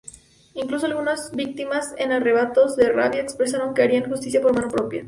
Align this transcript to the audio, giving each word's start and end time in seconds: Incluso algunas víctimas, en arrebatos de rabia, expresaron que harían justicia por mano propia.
Incluso 0.55 0.87
algunas 0.87 1.29
víctimas, 1.31 1.93
en 1.95 2.11
arrebatos 2.11 2.75
de 2.75 2.91
rabia, 2.91 3.21
expresaron 3.21 3.75
que 3.75 3.83
harían 3.83 4.09
justicia 4.09 4.41
por 4.41 4.51
mano 4.51 4.67
propia. 4.67 4.99